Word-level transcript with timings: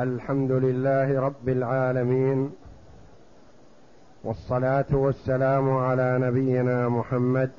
الحمد 0.00 0.52
لله 0.52 1.20
رب 1.20 1.48
العالمين 1.48 2.50
والصلاة 4.24 4.86
والسلام 4.92 5.70
على 5.76 6.18
نبينا 6.18 6.88
محمد 6.88 7.50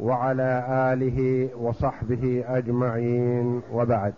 وعلى 0.00 0.64
آله 0.92 1.48
وصحبه 1.56 2.44
أجمعين 2.46 3.62
وبعد. 3.72 4.14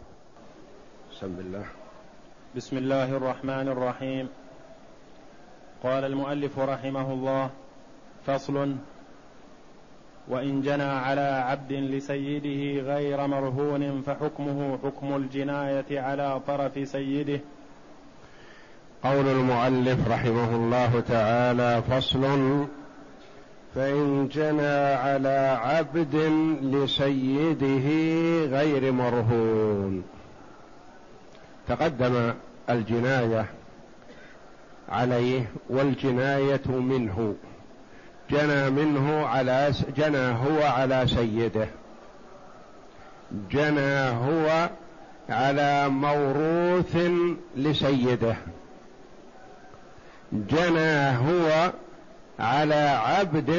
بسم 1.11 1.27
الله. 1.27 1.65
بسم 2.57 2.77
الله 2.77 3.17
الرحمن 3.17 3.69
الرحيم. 3.69 4.29
قال 5.83 6.05
المؤلف 6.05 6.59
رحمه 6.59 7.13
الله 7.13 7.51
فصل 8.27 8.77
وإن 10.29 10.63
جنى 10.63 10.83
على 10.83 11.21
عبد 11.21 11.73
لسيده 11.73 12.83
غير 12.95 13.27
مرهون 13.27 14.03
فحكمه 14.03 14.79
حكم 14.85 15.17
الجناية 15.17 16.01
على 16.01 16.41
طرف 16.47 16.89
سيده. 16.89 17.41
قول 19.05 19.27
المؤلف 19.27 20.09
رحمه 20.09 20.57
الله 20.57 21.01
تعالى 21.01 21.83
فصل 21.91 22.23
فإن 23.75 24.29
جنى 24.29 24.95
على 24.95 25.59
عبد 25.63 26.17
لسيده 26.63 27.89
غير 28.59 28.93
مرهون. 28.93 30.03
تقدم 31.69 32.33
الجناية 32.71 33.47
عليه 34.89 35.51
والجناية 35.71 36.67
منه. 36.69 37.35
جنى 38.31 38.71
منه 38.71 39.27
على 39.27 39.73
جنى 39.97 40.19
هو 40.19 40.63
على 40.63 41.07
سيده. 41.07 41.69
جنى 43.51 44.11
هو 44.11 44.71
على 45.29 45.89
موروث 45.89 46.97
لسيده. 47.57 48.37
جنى 50.33 51.17
هو 51.17 51.73
على 52.39 53.01
عبد 53.05 53.51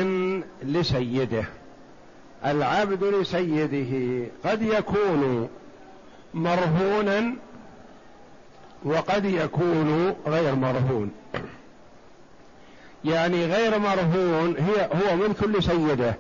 لسيده. 0.63 1.43
العبد 2.45 3.03
لسيده 3.03 4.25
قد 4.45 4.61
يكون 4.61 5.49
مرهونا 6.33 7.33
وقد 8.83 9.25
يكون 9.25 10.15
غير 10.27 10.55
مرهون. 10.55 11.11
يعني 13.05 13.45
غير 13.45 13.79
مرهون 13.79 14.55
هي 14.57 14.89
هو 14.93 15.15
ملك 15.15 15.43
لسيده 15.43 16.15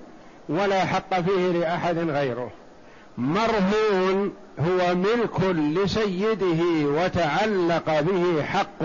ولا 0.49 0.85
حق 0.85 1.21
فيه 1.21 1.51
لأحد 1.51 1.97
غيره. 1.97 2.51
مرهون 3.17 4.33
هو 4.59 4.95
ملك 4.95 5.41
لسيده 5.41 6.87
وتعلق 6.87 7.99
به 7.99 8.43
حق 8.43 8.83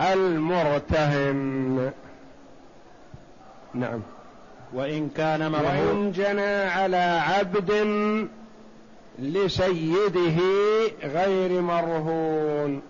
المرتهن. 0.00 1.92
نعم. 3.74 4.00
وإن 4.72 5.08
كان 5.08 5.52
مرهون 5.52 5.96
وإن 5.96 6.12
جنى 6.12 6.62
على 6.62 7.22
عبد 7.22 7.70
لسيده 9.18 10.38
غير 11.02 11.60
مرهون. 11.60 12.82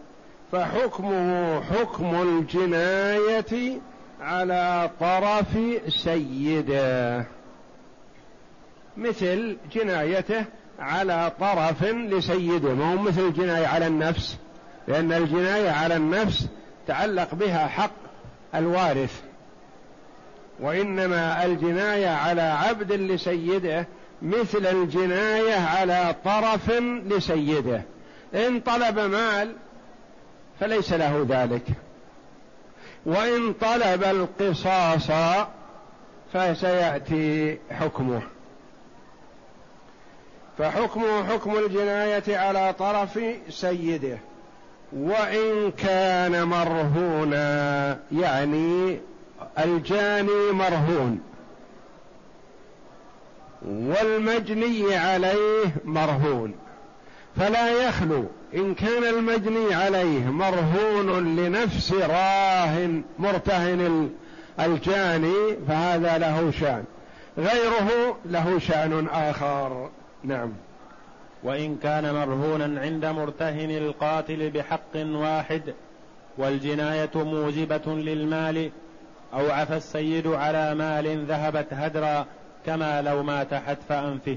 فحكمه 0.53 1.61
حكم 1.61 2.23
الجناية 2.23 3.81
على 4.21 4.91
طرف 5.01 5.59
سيده. 5.89 7.25
مثل 8.97 9.57
جنايته 9.73 10.45
على 10.79 11.33
طرف 11.41 11.85
لسيده 11.85 12.75
ما 12.75 12.93
هو 12.93 13.03
مثل 13.03 13.21
الجناية 13.21 13.67
على 13.67 13.87
النفس 13.87 14.37
لأن 14.89 15.13
الجناية 15.13 15.71
على 15.71 15.97
النفس 15.97 16.47
تعلق 16.87 17.35
بها 17.35 17.67
حق 17.67 17.91
الوارث. 18.55 19.23
وإنما 20.61 21.45
الجناية 21.45 22.09
على 22.09 22.43
عبد 22.43 22.93
لسيده 22.93 23.87
مثل 24.23 24.67
الجناية 24.67 25.55
على 25.55 26.15
طرف 26.25 26.71
لسيده. 27.07 27.83
إن 28.35 28.61
طلب 28.61 28.99
مال 28.99 29.53
فليس 30.61 30.93
له 30.93 31.27
ذلك. 31.29 31.63
وإن 33.07 33.53
طلب 33.53 34.05
القصاص 34.05 35.11
فسيأتي 36.33 37.59
حكمه. 37.71 38.23
فحكمه 40.59 41.25
حكم 41.25 41.59
الجناية 41.59 42.37
على 42.39 42.75
طرف 42.79 43.21
سيده. 43.49 44.19
وإن 44.93 45.71
كان 45.71 46.45
مرهونا 46.45 47.99
يعني 48.13 49.01
الجاني 49.59 50.53
مرهون. 50.53 51.21
والمجني 53.67 54.97
عليه 54.97 55.65
مرهون. 55.85 56.55
فلا 57.37 57.89
يخلو. 57.89 58.25
إن 58.55 58.75
كان 58.75 59.05
المجني 59.05 59.75
عليه 59.75 60.25
مرهون 60.25 61.37
لنفس 61.37 61.93
راهن 61.93 63.03
مرتهن 63.19 64.11
الجاني 64.61 65.57
فهذا 65.69 66.19
له 66.19 66.51
شأن. 66.51 66.85
غيره 67.39 68.19
له 68.25 68.59
شأن 68.59 69.09
آخر. 69.09 69.91
نعم. 70.25 70.53
وإن 71.43 71.77
كان 71.77 72.15
مرهونا 72.15 72.81
عند 72.81 73.07
مرتهن 73.07 73.71
القاتل 73.71 74.51
بحق 74.51 74.97
واحد 74.97 75.63
والجناية 76.39 77.11
موجبة 77.15 77.87
للمال 77.87 78.71
أو 79.35 79.51
عفى 79.51 79.77
السيد 79.77 80.27
على 80.27 80.75
مال 80.75 81.25
ذهبت 81.25 81.67
هدرا 81.73 82.27
كما 82.67 83.03
لو 83.03 83.23
مات 83.23 83.55
حتف 83.55 83.93
أنفه. 83.93 84.37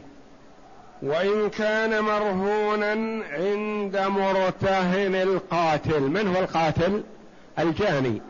وإن 1.02 1.50
كان 1.50 2.04
مرهونا 2.04 3.24
عند 3.32 3.98
مرتهن 3.98 5.16
القاتل 5.16 6.02
من 6.02 6.28
هو 6.36 6.40
القاتل؟ 6.40 7.04
الجاني. 7.60 8.22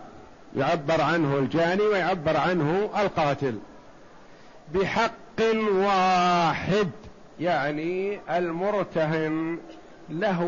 يعبر 0.58 1.02
عنه 1.02 1.38
الجاني 1.38 1.82
ويعبر 1.82 2.38
عنه 2.38 2.90
القاتل. 3.02 3.58
بحق 4.74 5.12
واحد 5.74 6.90
يعني 7.40 8.20
المرتهن 8.30 9.58
له 10.10 10.42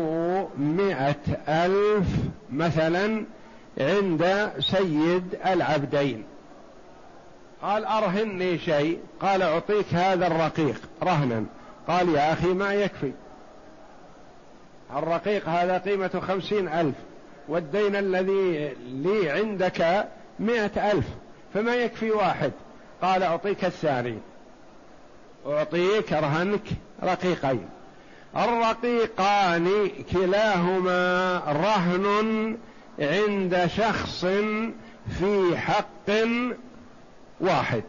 مئة 0.58 1.38
ألف 1.48 2.06
مثلا 2.52 3.24
عند 3.78 4.52
سيد 4.60 5.38
العبدين. 5.46 6.24
قال 7.62 7.84
أرهني 7.84 8.58
شيء 8.58 8.98
قال 9.20 9.42
أعطيك 9.42 9.94
هذا 9.94 10.26
الرقيق 10.26 10.80
رهنا. 11.02 11.44
قال 11.88 12.08
يا 12.08 12.32
أخي 12.32 12.46
ما 12.46 12.74
يكفي. 12.74 13.12
الرقيق 14.96 15.48
هذا 15.48 15.78
قيمة 15.78 16.22
خمسين 16.28 16.68
ألف. 16.68 16.94
والدين 17.48 17.96
الذي 17.96 18.74
لي 18.84 19.30
عندك 19.30 20.08
مئة 20.40 20.92
ألف. 20.92 21.06
فما 21.54 21.74
يكفي 21.74 22.10
واحد. 22.10 22.52
قال 23.02 23.22
أعطيك 23.22 23.64
الثاني. 23.64 24.18
أعطيك 25.46 26.12
رهنك 26.12 26.64
رقيقين. 27.02 27.68
الرقيقان 28.36 29.90
كلاهما 30.12 31.38
رهن 31.46 32.56
عند 32.98 33.66
شخص 33.66 34.26
في 35.18 35.56
حق 35.56 36.10
واحد. 37.40 37.82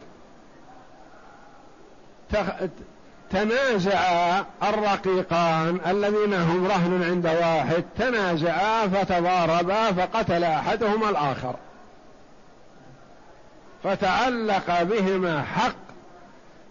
تنازعا 3.31 4.45
الرقيقان 4.63 5.79
الذين 5.87 6.33
هم 6.33 6.67
رهن 6.67 7.03
عند 7.03 7.25
واحد 7.25 7.83
تنازعا 7.97 8.87
فتضاربا 8.87 9.91
فقتل 9.91 10.43
أحدهما 10.43 11.09
الآخر. 11.09 11.55
فتعلق 13.83 14.81
بهما 14.83 15.41
حق 15.41 15.75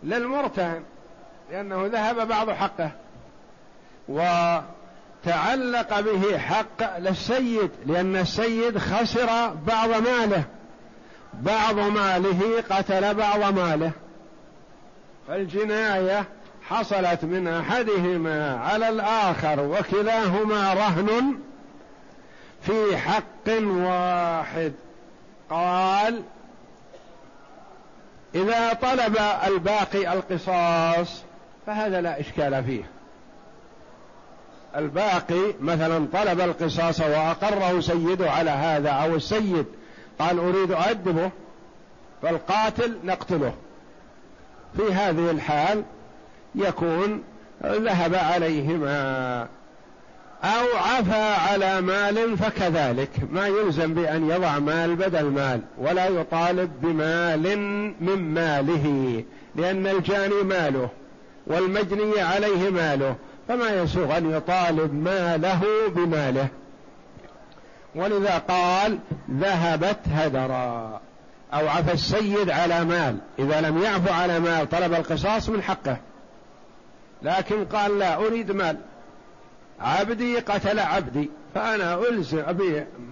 للمرتهن 0.03 0.83
لأنه 1.51 1.87
ذهب 1.87 2.29
بعض 2.29 2.51
حقه. 2.51 2.91
وتعلق 4.09 6.01
به 6.01 6.39
حق 6.39 6.99
للسيد 6.99 7.71
لأن 7.87 8.17
السيد 8.17 8.79
خسر 8.79 9.49
بعض 9.49 9.89
ماله. 9.91 10.45
بعض 11.35 11.79
ماله 11.79 12.65
قتل 12.71 13.15
بعض 13.15 13.55
ماله. 13.59 13.91
فالجناية 15.29 16.25
حصلت 16.69 17.25
من 17.25 17.49
أحدهما 17.49 18.57
على 18.57 18.89
الآخر 18.89 19.61
وكلاهما 19.61 20.75
رهن 20.75 21.39
في 22.63 22.97
حق 22.97 23.63
واحد. 23.67 24.73
قال 25.51 26.23
إذا 28.35 28.73
طلب 28.73 29.17
الباقي 29.47 30.13
القصاص 30.13 31.23
فهذا 31.67 32.01
لا 32.01 32.21
إشكال 32.21 32.65
فيه. 32.65 32.85
الباقي 34.77 35.55
مثلا 35.61 36.07
طلب 36.13 36.41
القصاص 36.41 37.01
وأقره 37.01 37.81
سيده 37.81 38.31
على 38.31 38.51
هذا 38.51 38.91
أو 38.91 39.15
السيد 39.15 39.67
قال 40.19 40.39
أريد 40.39 40.73
أؤدبه 40.73 41.31
فالقاتل 42.23 42.99
نقتله. 43.05 43.55
في 44.77 44.93
هذه 44.93 45.31
الحال 45.31 45.85
يكون 46.55 47.23
ذهب 47.65 48.15
عليهما 48.15 49.49
أو 50.45 50.77
عفى 50.77 51.35
على 51.51 51.81
مال 51.81 52.39
فكذلك. 52.39 53.11
ما 53.33 53.47
يلزم 53.47 53.95
بأن 53.95 54.31
يضع 54.31 54.59
مال 54.59 54.97
بدل 54.97 55.25
مال 55.25 55.61
ولا 55.79 56.07
يطالب 56.07 56.71
بمال 56.83 57.59
من 58.01 58.35
ماله 58.35 59.25
لأن 59.57 59.87
الجاني 59.87 60.43
ماله 60.43 60.89
والمجني 61.47 62.21
عليه 62.21 62.71
ماله 62.71 63.17
فما 63.49 63.69
يسوغ 63.83 64.17
أن 64.17 64.31
يطالب 64.31 64.95
ماله 64.95 65.61
بماله. 65.89 66.49
ولذا 67.95 68.39
قال 68.39 68.99
ذهبت 69.31 69.99
هدرا 70.13 71.01
أو 71.55 71.69
عفى 71.69 71.93
السيد 71.93 72.51
على 72.51 72.85
مال. 72.85 73.17
إذا 73.39 73.61
لم 73.61 73.83
يعفو 73.83 74.13
على 74.13 74.41
مال 74.41 74.69
طلب 74.69 74.95
القصاص 74.95 75.49
من 75.49 75.63
حقه. 75.63 75.97
لكن 77.25 77.65
قال 77.65 77.99
لا 77.99 78.17
أريد 78.17 78.53
مال. 78.53 78.77
عبدي 79.81 80.39
قتل 80.39 80.79
عبدي 80.79 81.31
فأنا 81.55 82.09
ألزم 82.09 82.43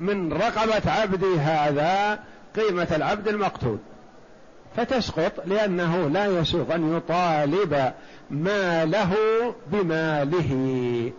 من 0.00 0.32
رقبة 0.32 0.90
عبدي 0.90 1.38
هذا 1.38 2.18
قيمة 2.56 2.88
العبد 2.96 3.28
المقتول. 3.28 3.78
فتسقط 4.76 5.32
لأنه 5.46 6.08
لا 6.08 6.26
يسوغ 6.26 6.74
أن 6.74 6.96
يطالب 6.96 7.92
ماله 8.30 9.14
بماله. 9.66 11.12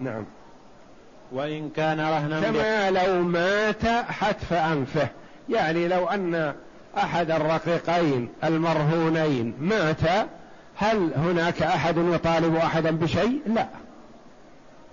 نعم. 0.00 0.24
وإن 1.32 1.70
كان 1.70 2.00
رهنا 2.00 2.40
كما 2.40 2.90
لو 2.90 3.22
مات 3.22 3.86
حتف 4.08 4.52
أنفه. 4.52 5.08
يعني 5.48 5.88
لو 5.88 6.06
أن 6.06 6.54
أحد 6.96 7.30
الرقيقين 7.30 8.28
المرهونين 8.44 9.54
مات 9.60 10.28
هل 10.80 11.14
هناك 11.16 11.62
أحد 11.62 11.96
يطالب 11.96 12.56
أحدا 12.56 12.90
بشيء؟ 12.90 13.40
لا. 13.46 13.68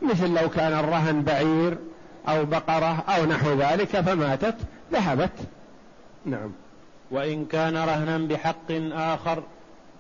مثل 0.02 0.34
لو 0.42 0.50
كان 0.50 0.74
الرهن 0.74 1.24
بعير 1.24 1.78
أو 2.28 2.46
بقرة 2.46 3.04
أو 3.10 3.26
نحو 3.26 3.54
ذلك 3.54 3.88
فماتت 3.88 4.56
ذهبت. 4.94 5.32
نعم. 6.26 6.52
وإن 7.12 7.46
كان 7.46 7.78
رهنا 7.78 8.18
بحق 8.18 8.72
آخر 8.92 9.44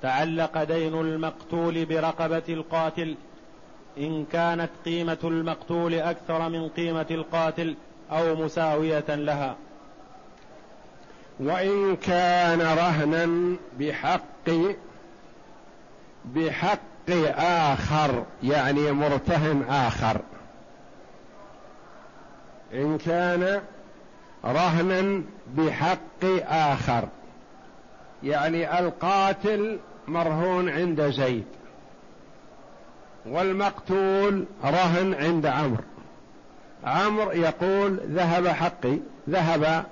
تعلق 0.01 0.63
دين 0.63 0.93
المقتول 0.93 1.85
برقبة 1.85 2.43
القاتل. 2.49 3.15
إن 3.97 4.25
كانت 4.31 4.69
قيمة 4.85 5.17
المقتول 5.23 5.93
أكثر 5.93 6.49
من 6.49 6.69
قيمة 6.69 7.07
القاتل 7.11 7.75
أو 8.11 8.35
مساوية 8.35 9.15
لها. 9.15 9.55
وإن 11.39 11.95
كان 11.95 12.61
رهنا 12.61 13.55
بحق 13.79 14.49
بحق 16.33 16.79
آخر 17.37 18.23
يعني 18.43 18.91
مرتهن 18.91 19.65
آخر. 19.69 20.21
إن 22.73 22.97
كان 22.97 23.61
رهنا 24.45 25.21
بحق 25.57 26.25
آخر 26.47 27.07
يعني 28.23 28.79
القاتل 28.79 29.79
مرهون 30.07 30.69
عند 30.69 31.01
زيد 31.01 31.45
والمقتول 33.25 34.45
رهن 34.63 35.13
عند 35.13 35.45
عمرو. 35.45 35.83
عمرو 36.83 37.31
يقول 37.31 37.99
ذهب 38.09 38.47
حقي 38.47 38.97
ذهب 39.29 39.85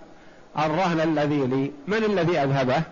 الرهن 0.60 1.00
الذي 1.00 1.48
لي. 1.48 1.72
من 1.88 1.98
الذي 1.98 2.40
أذهبه؟ 2.40 2.84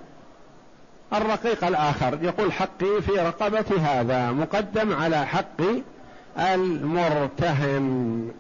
الرقيق 1.14 1.66
الآخر. 1.66 2.20
يقول 2.22 2.52
حقي 2.52 3.02
في 3.02 3.12
رقبة 3.12 3.66
هذا 3.86 4.32
مقدم 4.32 4.94
على 4.94 5.26
حق 5.26 5.62
المرتهن. 6.40 8.32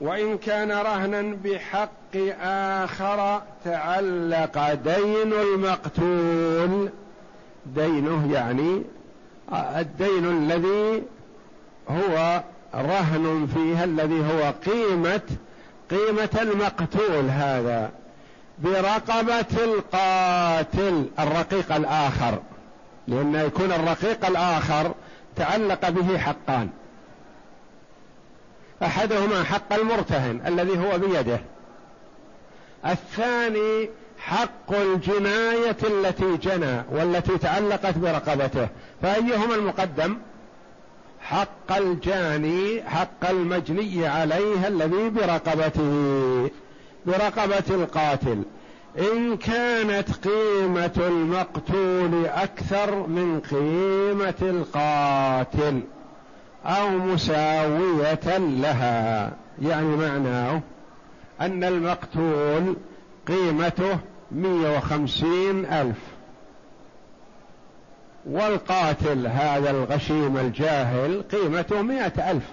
وإن 0.00 0.38
كان 0.38 0.72
رهنا 0.72 1.36
بحق 1.44 2.16
آخر 2.42 3.42
تعلق 3.64 4.74
دين 4.74 5.32
المقتول. 5.32 6.90
دينه 7.66 8.32
يعني 8.32 8.82
الدين 9.52 10.24
الذي 10.24 11.02
هو 11.88 12.42
رهن 12.74 13.48
فيها 13.54 13.84
الذي 13.84 14.20
هو 14.20 14.52
قيمة 14.66 15.20
قيمة 15.90 16.38
المقتول 16.42 17.30
هذا. 17.30 17.90
برقبة 18.58 19.64
القاتل 19.64 21.06
الرقيق 21.18 21.72
الآخر. 21.74 22.38
لأن 23.08 23.34
يكون 23.34 23.72
الرقيق 23.72 24.26
الآخر 24.26 24.94
تعلق 25.36 25.88
به 25.88 26.18
حقان. 26.18 26.68
أحدهما 28.82 29.44
حق 29.44 29.72
المرتهن 29.72 30.40
الذي 30.46 30.78
هو 30.78 30.98
بيده. 30.98 31.40
الثاني 32.86 33.90
حق 34.18 34.72
الجناية 34.72 35.76
التي 35.82 36.36
جنى 36.36 36.82
والتي 36.92 37.38
تعلقت 37.38 37.98
برقبته. 37.98 38.68
فأيهما 39.02 39.54
المقدم؟ 39.54 40.18
حق 41.20 41.76
الجاني 41.76 42.82
حق 42.82 43.30
المجني 43.30 44.06
عليه 44.06 44.68
الذي 44.68 45.08
برقبته. 45.08 46.50
برقبة 47.06 47.64
القاتل. 47.70 48.42
إن 48.98 49.36
كانت 49.36 50.28
قيمة 50.28 50.92
المقتول 50.96 52.26
أكثر 52.26 53.06
من 53.06 53.40
قيمة 53.40 54.34
القاتل 54.42 55.82
أو 56.64 56.90
مساوية 56.90 58.38
لها. 58.38 59.32
يعني 59.62 59.96
معناه 59.96 60.60
أن 61.40 61.64
المقتول 61.64 62.76
قيمته 63.28 63.98
مية 64.32 64.76
وخمسين 64.76 65.66
ألف. 65.66 65.98
والقاتل 68.26 69.26
هذا 69.26 69.70
الغشيم 69.70 70.36
الجاهل 70.36 71.22
قيمته 71.32 71.82
مئة 71.82 72.30
ألف. 72.30 72.44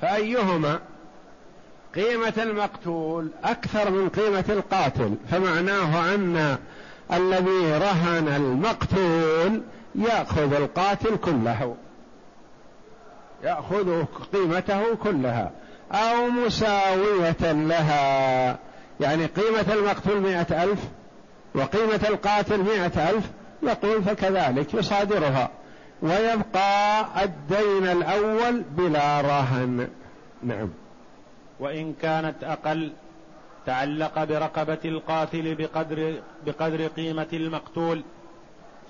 فأيهما؟ 0.00 0.80
قيمة 1.94 2.32
المقتول 2.36 3.28
أكثر 3.44 3.90
من 3.90 4.08
قيمة 4.08 4.44
القاتل 4.48 5.14
فمعناه 5.30 6.14
أن 6.14 6.58
الذي 7.12 7.72
رهن 7.72 8.28
المقتول 8.28 9.62
يأخذ 9.94 10.52
القاتل 10.54 11.16
كله. 11.16 11.74
يأخذ 13.44 14.04
قيمته 14.32 14.94
كلها. 14.94 15.50
أو 15.92 16.30
مساوية 16.30 17.52
لها. 17.52 18.58
يعني 19.00 19.26
قيمة 19.26 19.74
المقتول 19.74 20.20
مئة 20.20 20.62
ألف 20.64 20.80
وقيمة 21.54 22.00
القاتل 22.08 22.58
مئة 22.58 23.10
ألف 23.10 23.24
يقول 23.62 24.02
فكذلك 24.02 24.74
يصادرها. 24.74 25.50
ويبقى 26.02 27.06
الدين 27.24 27.86
الأول 27.86 28.62
بلا 28.76 29.20
رهن. 29.20 29.88
نعم. 30.42 30.68
وإن 31.64 31.94
كانت 32.02 32.44
أقل 32.44 32.92
تعلق 33.66 34.24
برقبة 34.24 34.78
القاتل 34.84 35.54
بقدر 35.54 36.14
بقدر 36.46 36.86
قيمة 36.86 37.26
المقتول 37.32 38.02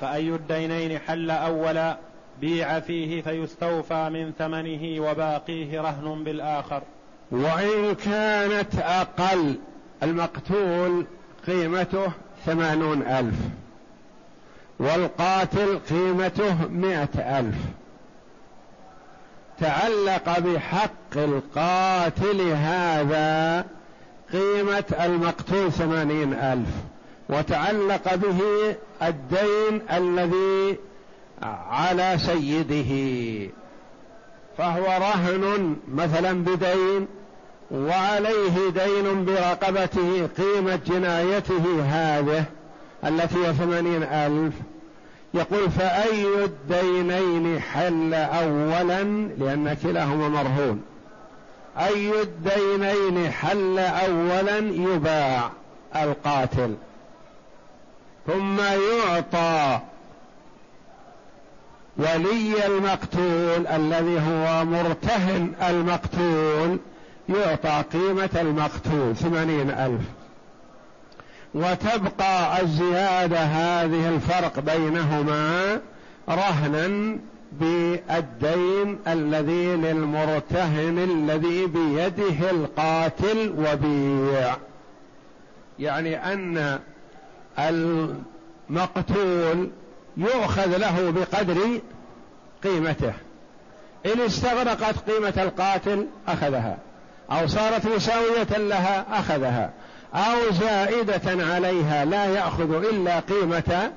فأي 0.00 0.28
الدينين 0.28 0.98
حل 0.98 1.30
أولا 1.30 1.96
بيع 2.40 2.80
فيه 2.80 3.22
فيستوفى 3.22 4.10
من 4.10 4.32
ثمنه 4.38 5.10
وباقيه 5.10 5.80
رهن 5.80 6.24
بالآخر. 6.24 6.82
وإن 7.30 7.94
كانت 7.94 8.74
أقل 8.78 9.54
المقتول 10.02 11.06
قيمته 11.46 12.12
ثمانون 12.46 13.02
ألف 13.02 13.36
والقاتل 14.78 15.78
قيمته 15.78 16.68
مئة 16.68 17.38
ألف. 17.38 17.56
تعلق 19.60 20.38
بحق 20.38 21.16
القاتل 21.16 22.40
هذا 22.40 23.64
قيمة 24.32 24.84
المقتول 25.04 25.72
ثمانين 25.72 26.34
ألف 26.34 26.68
وتعلق 27.28 28.14
به 28.14 28.40
الدين 29.02 29.82
الذي 29.92 30.76
على 31.70 32.18
سيده 32.18 32.92
فهو 34.58 34.84
رهن 34.84 35.76
مثلا 35.88 36.44
بدين 36.44 37.06
وعليه 37.70 38.70
دين 38.70 39.24
برقبته 39.24 40.28
قيمة 40.38 40.80
جنايته 40.86 41.82
هذه 41.82 42.44
التي 43.04 43.46
هي 43.46 43.52
ثمانين 43.54 44.02
ألف. 44.02 44.54
يقول 45.34 45.70
فأي 45.70 46.44
الدينين 46.44 47.60
حل 47.60 48.14
أولا 48.14 49.02
لأن 49.38 49.76
كلاهما 49.82 50.28
مرهون. 50.28 50.82
أي 51.78 52.22
الدينين 52.22 53.30
حل 53.30 53.78
أولا 53.78 54.58
يباع 54.58 55.50
القاتل 55.96 56.74
ثم 58.26 58.60
يعطى 58.60 59.80
ولي 61.96 62.66
المقتول 62.66 63.66
الذي 63.66 64.20
هو 64.20 64.64
مرتهن 64.64 65.52
المقتول 65.68 66.78
يعطى 67.28 67.84
قيمة 67.92 68.30
المقتول 68.40 69.16
ثمانين 69.16 69.70
ألف. 69.70 70.23
وتبقى 71.54 72.62
الزيادة 72.62 73.38
هذه 73.38 74.08
الفرق 74.08 74.60
بينهما 74.60 75.80
رهنا 76.28 77.18
بالدين 77.52 78.98
الذي 79.08 79.66
للمرتهن 79.66 80.98
الذي 80.98 81.66
بيده 81.66 82.50
القاتل 82.50 83.54
وبيع. 83.58 84.56
يعني 85.78 86.32
أن 86.32 86.78
المقتول 87.58 89.70
يؤخذ 90.16 90.76
له 90.76 91.10
بقدر 91.10 91.80
قيمته. 92.62 93.12
إن 94.06 94.20
استغرقت 94.20 95.10
قيمة 95.10 95.34
القاتل 95.36 96.06
أخذها 96.28 96.78
أو 97.30 97.46
صارت 97.46 97.86
مساوية 97.86 98.58
لها 98.58 99.18
أخذها. 99.18 99.70
أو 100.14 100.50
زائدة 100.52 101.44
عليها 101.44 102.04
لا 102.04 102.26
يأخذ 102.26 102.84
إلا 102.84 103.20
قيمة 103.20 103.92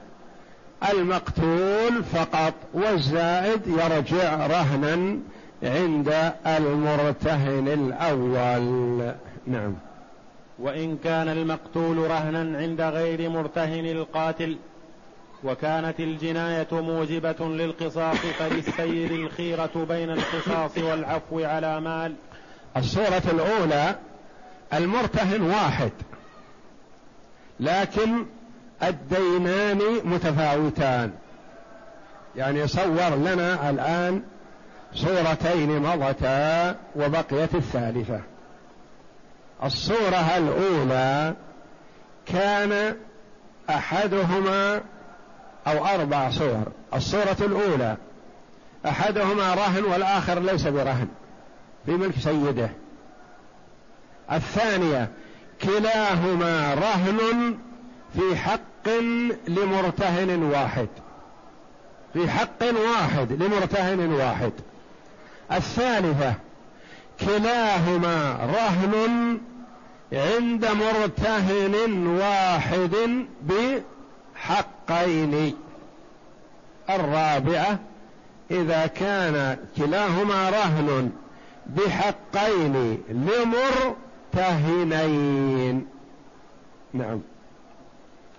المقتول 0.91 2.03
فقط 2.03 2.53
والزائد 2.73 3.61
يرجع 3.67 4.47
رهنا 4.47 5.19
عند 5.63 6.33
المرتهن 6.47 7.67
الأول. 7.67 9.13
نعم. 9.47 9.75
وإن 10.59 10.97
كان 10.97 11.29
المقتول 11.29 11.97
رهنا 11.97 12.57
عند 12.57 12.81
غير 12.81 13.29
مرتهن 13.29 13.85
القاتل 13.85 14.57
وكانت 15.43 15.99
الجناية 15.99 16.67
موجبة 16.71 17.35
للقصاص 17.39 18.17
فللسيد 18.17 19.11
الخيرة 19.11 19.85
بين 19.89 20.09
القصاص 20.09 20.77
والعفو 20.77 21.43
على 21.43 21.81
مال. 21.81 22.13
الصورة 22.77 23.23
الأولى 23.33 23.95
المرتهن 24.73 25.41
واحد 25.41 25.91
لكن 27.59 28.25
الدينان 28.83 29.81
متفاوتان. 30.03 31.11
يعني 32.35 32.67
صور 32.67 33.15
لنا 33.15 33.69
الآن 33.69 34.21
صورتين 34.93 35.79
مضتا 35.79 36.75
وبقيت 36.95 37.55
الثالثة. 37.55 38.19
الصورة 39.63 40.37
الأولى 40.37 41.33
كان 42.25 42.95
أحدهما 43.69 44.81
أو 45.67 45.85
أربع 45.85 46.29
صور. 46.29 46.63
الصورة 46.93 47.37
الأولى 47.41 47.97
أحدهما 48.85 49.53
رهن 49.53 49.83
والآخر 49.83 50.39
ليس 50.39 50.67
برهن 50.67 51.07
في 51.85 51.91
ملك 51.91 52.19
سيده. 52.19 52.69
الثانية 54.31 55.09
كلاهما 55.61 56.73
رهن 56.73 57.57
في 58.13 58.35
حق 58.35 58.89
لمرتهن 59.47 60.43
واحد. 60.43 60.87
في 62.13 62.29
حق 62.29 62.63
واحد 62.63 63.43
لمرتهن 63.43 64.13
واحد. 64.13 64.51
الثالثة 65.51 66.33
كلاهما 67.19 68.37
رهن 68.43 69.37
عند 70.13 70.65
مرتهن 70.65 72.07
واحد 72.07 73.25
بحقين. 74.35 75.55
الرابعة 76.89 77.79
إذا 78.51 78.87
كان 78.87 79.57
كلاهما 79.77 80.49
رهن 80.49 81.11
بحقين 81.65 82.97
لمرتهنين 84.35 85.87
نعم. 86.93 87.21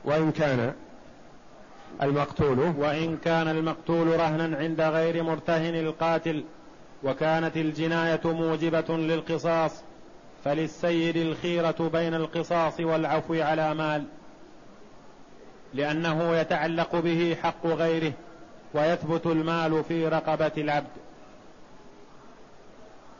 وإن 0.04 0.32
كان 0.32 0.74
المقتول 2.02 2.58
وإن 2.58 3.16
كان 3.16 3.48
المقتول 3.48 4.06
رهنا 4.20 4.56
عند 4.56 4.80
غير 4.80 5.22
مرتهن 5.22 5.74
القاتل 5.74 6.44
وكانت 7.04 7.56
الجناية 7.56 8.20
موجبة 8.24 8.96
للقصاص 8.96 9.82
فللسيد 10.44 11.16
الخيرة 11.16 11.90
بين 11.92 12.14
القصاص 12.14 12.80
والعفو 12.80 13.34
على 13.34 13.74
مال 13.74 14.04
لأنه 15.74 16.36
يتعلق 16.36 16.96
به 16.96 17.36
حق 17.42 17.66
غيره 17.66 18.12
ويثبت 18.74 19.26
المال 19.26 19.84
في 19.84 20.08
رقبة 20.08 20.52
العبد. 20.58 20.90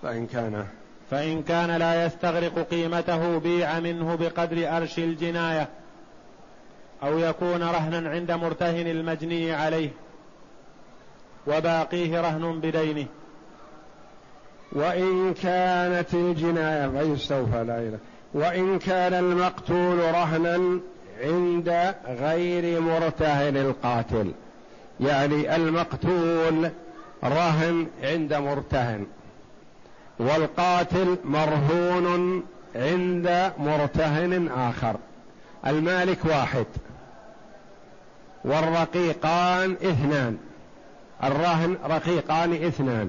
فإن 0.03 0.27
كان 0.27 0.67
فإن 1.11 1.43
كان 1.43 1.71
لا 1.71 2.07
يستغرق 2.07 2.69
قيمته 2.71 3.39
بيع 3.39 3.81
منه 3.81 4.15
بقدر 4.15 4.77
أرش 4.77 4.99
الجناية 4.99 5.69
أو 7.03 7.19
يكون 7.19 7.63
رهنا 7.63 8.11
عند 8.11 8.33
مرتهن 8.33 8.87
المجني 8.87 9.53
عليه 9.53 9.91
وباقيه 11.47 12.21
رهن 12.21 12.61
بدينه. 12.61 13.07
وإن 14.73 15.35
كانت 15.35 16.15
الجناية 16.15 16.89
فيستوفى 16.89 17.65
لا 17.65 17.79
إله. 17.79 17.99
وإن 18.35 18.79
كان 18.79 19.15
المقتول 19.15 19.99
رهنا 19.99 20.81
عند 21.23 21.95
غير 22.09 22.81
مرتهن 22.81 23.57
القاتل. 23.57 24.33
يعني 25.01 25.57
المقتول 25.57 26.71
رهن 27.25 27.87
عند 28.03 28.35
مرتهن. 28.35 29.07
والقاتل 30.19 31.17
مرهون 31.25 32.43
عند 32.77 33.53
مرتهن 33.59 34.49
آخر. 34.49 34.97
المالك 35.67 36.25
واحد. 36.25 36.67
والرقيقان 38.45 39.73
اثنان. 39.73 40.39
الرهن 41.25 41.77
رقيقان 41.85 42.53
اثنان. 42.53 43.09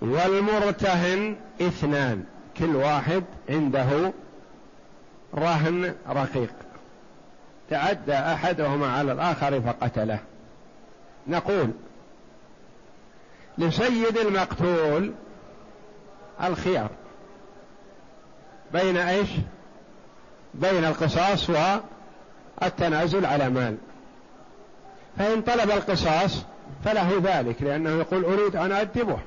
والمرتهن 0.00 1.36
اثنان. 1.60 2.24
كل 2.58 2.76
واحد 2.76 3.24
عنده 3.48 4.12
رهن 5.34 5.94
رقيق. 6.08 6.54
تعدى 7.70 8.14
أحدهما 8.14 8.92
على 8.92 9.12
الآخر 9.12 9.60
فقتله. 9.60 10.18
نقول 11.28 11.70
لسيد 13.58 14.18
المقتول 14.18 15.12
الخيار 16.44 16.90
بين 18.72 18.96
إيش؟ 18.96 19.28
بين 20.54 20.84
القصاص 20.84 21.50
والتنازل 22.60 23.26
على 23.26 23.50
مال. 23.50 23.76
فإن 25.18 25.42
طلب 25.42 25.70
القصاص 25.70 26.42
فله 26.84 27.20
ذلك 27.22 27.62
لأنه 27.62 27.90
يقول 27.90 28.24
أريد 28.24 28.56
أن 28.56 28.72
أدبه 28.72 29.18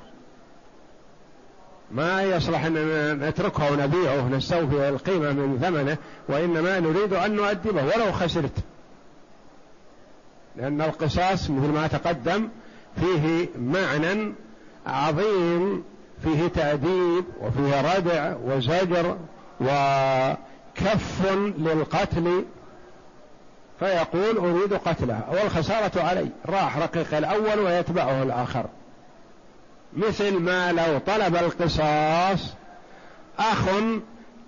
ما 1.90 2.22
يصلح 2.22 2.64
أن 2.64 3.28
نتركه 3.28 3.72
ونبيعه 3.72 4.28
نستوفي 4.28 4.88
القيمة 4.88 5.32
من 5.32 5.58
ثمنه 5.62 5.96
وإنما 6.28 6.80
نريد 6.80 7.12
أن 7.12 7.36
نؤدبه 7.36 7.84
ولو 7.84 8.12
خسرت. 8.12 8.58
لأن 10.56 10.80
القصاص 10.80 11.50
مثل 11.50 11.68
ما 11.68 11.86
تقدم 11.86 12.48
فيه 13.00 13.48
معنى 13.58 14.32
عظيم 14.86 15.84
فيه 16.22 16.48
تأديب 16.48 17.24
وفيه 17.40 17.96
ردع 17.96 18.34
وزجر 18.44 19.16
وكف 19.60 21.32
للقتل 21.58 22.44
فيقول 23.78 24.36
أريد 24.36 24.74
قتله. 24.74 25.20
والخسارة 25.30 26.02
علي. 26.02 26.28
راح 26.46 26.78
رقيق 26.78 27.16
الأول 27.16 27.58
ويتبعه 27.58 28.22
الآخر. 28.22 28.66
مثل 29.92 30.38
ما 30.38 30.72
لو 30.72 30.98
طلب 30.98 31.36
القصاص 31.36 32.54
أخ 33.38 33.68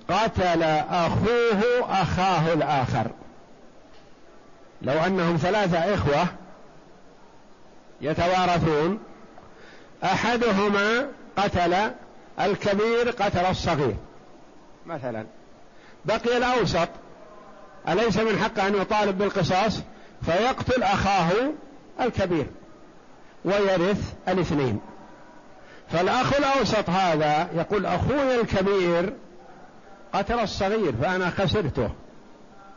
قتل 0.09 0.63
أخوه 0.91 1.63
أخاه 2.03 2.53
الآخر. 2.53 3.11
لو 4.83 4.93
أنهم 4.93 5.37
ثلاثة 5.37 5.95
إخوة 5.95 6.27
يتوارثون 8.01 8.99
أحدهما 10.05 11.07
قتل 11.39 11.91
الكبير 12.41 13.11
قتل 13.11 13.47
الصغير. 13.47 13.97
مثلا 14.87 15.27
بقي 16.05 16.37
الأوسط. 16.37 16.89
أليس 17.89 18.17
من 18.17 18.39
حقه 18.39 18.67
أن 18.67 18.75
يطالب 18.75 19.19
بالقصاص؟ 19.19 19.81
فيقتل 20.27 20.83
أخاه 20.83 21.31
الكبير 22.01 22.47
ويرث 23.45 24.13
الاثنين. 24.29 24.81
فالأخ 25.93 26.33
الأوسط 26.37 26.91
هذا 26.91 27.49
يقول 27.55 27.87
أخوي 27.87 28.41
الكبير 28.41 29.13
قتل 30.13 30.41
الصغير 30.41 30.95
فأنا 31.03 31.31
خسرته 31.31 31.91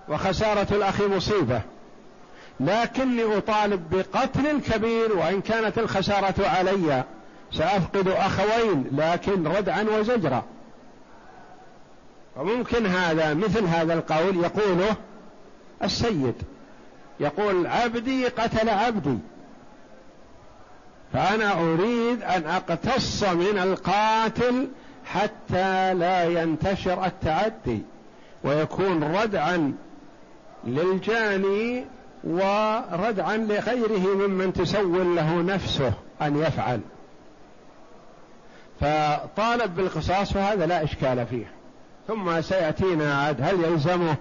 وخسارة 0.10 0.68
الأخ 0.72 1.02
مصيبة. 1.02 1.62
لكني 2.60 3.38
أطالب 3.38 3.90
بقتل 3.96 4.48
الكبير 4.48 5.18
وإن 5.18 5.42
كانت 5.42 5.78
الخسارة 5.78 6.48
علي 6.48 7.04
سأفقد 7.52 8.08
أخوين 8.08 8.86
لكن 8.92 9.48
ردعا 9.48 9.84
وزجرا. 9.84 10.44
وممكن 12.38 12.86
هذا 12.86 13.34
مثل 13.34 13.66
هذا 13.66 13.94
القول 13.94 14.38
يقوله 14.38 14.96
السيد. 15.84 16.36
يقول 17.20 17.68
عبدي 17.68 18.28
قتل 18.28 18.70
عبدي 18.70 19.18
فأنا 21.14 21.54
أريد 21.54 22.24
أن 22.24 22.44
أقتص 22.44 23.24
من 23.24 23.58
القاتل 23.58 24.68
حتى 25.06 25.94
لا 25.94 26.24
ينتشر 26.24 27.06
التعدي 27.06 27.82
ويكون 28.44 29.04
ردعا 29.04 29.74
للجاني 30.64 31.86
وردعا 32.24 33.38
لغيره 33.38 34.16
ممن 34.16 34.54
تسول 34.54 35.16
له 35.16 35.42
نفسه 35.42 35.94
أن 36.22 36.38
يفعل. 36.38 36.80
فطالب 38.82 39.76
بالقصاص 39.76 40.34
فهذا 40.34 40.66
لا 40.66 40.84
إشكال 40.84 41.26
فيه. 41.26 41.46
ثم 42.08 42.42
سيأتينا 42.42 43.22
عاد 43.22 43.42
هل 43.42 43.64
يلزمه 43.64 44.16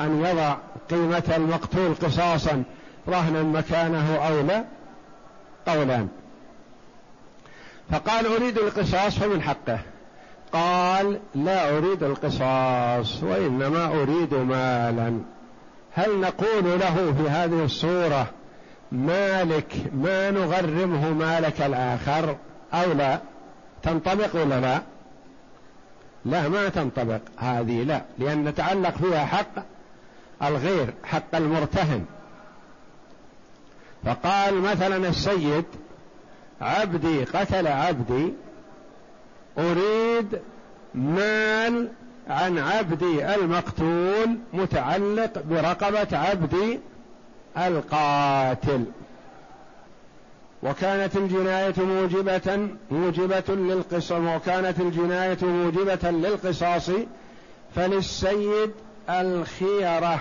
أن 0.00 0.24
يضع 0.24 0.56
قيمة 0.90 1.22
المقتول 1.36 1.94
قصاصا 1.94 2.62
رهنا 3.08 3.42
مكانه 3.42 4.16
أو 4.16 4.40
لا؟ 4.40 4.64
قولان. 5.66 6.08
فقال 7.90 8.26
أريد 8.26 8.58
القصاص 8.58 9.18
فمن 9.18 9.42
حقه. 9.42 9.78
قال 10.52 11.20
لا 11.34 11.78
أريد 11.78 12.02
القصاص 12.02 13.22
وإنما 13.22 13.86
أريد 13.86 14.34
مالا. 14.34 15.20
هل 15.94 16.20
نقول 16.20 16.80
له 16.80 17.14
في 17.18 17.30
هذه 17.30 17.64
الصورة 17.64 18.26
مالك 18.92 19.74
ما 19.94 20.30
نغرمه 20.30 21.10
مالك 21.10 21.62
الآخر 21.62 22.36
أو 22.74 22.92
لا؟ 22.92 23.18
تنطبق 23.82 24.36
ولا 24.36 24.60
لا؟ 24.60 24.82
لا 26.24 26.48
ما 26.48 26.68
تنطبق. 26.68 27.20
هذه 27.36 27.82
لا 27.82 28.02
لأن 28.18 28.44
نتعلق 28.44 28.96
فيها 28.96 29.26
حق 29.26 29.64
الغير 30.42 30.94
حق 31.04 31.34
المرتهن. 31.34 32.04
فقال 34.04 34.60
مثلا 34.60 35.08
السيد 35.08 35.64
عبدي 36.60 37.24
قتل 37.24 37.66
عبدي 37.66 38.32
أريد 39.58 40.40
مال 40.94 41.88
عن 42.28 42.58
عبدي 42.58 43.34
المقتول 43.34 44.38
متعلق 44.52 45.42
برقبة 45.50 46.18
عبدي 46.18 46.80
القاتل. 47.56 48.84
وكانت 50.62 51.16
الجناية 51.16 51.74
موجبة 51.78 52.68
موجبة 52.90 53.54
للقصاص 53.54 54.12
وكانت 54.12 54.80
الجناية 54.80 55.38
موجبة 55.42 56.10
للقصاص 56.10 56.90
فللسيد 57.76 58.70
الخيرة 59.10 60.20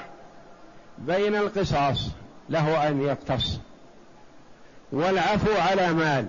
بين 0.97 1.35
القصاص 1.35 2.07
له 2.49 2.87
أن 2.87 3.01
يقتص. 3.01 3.59
والعفو 4.91 5.61
على 5.61 5.93
مال 5.93 6.25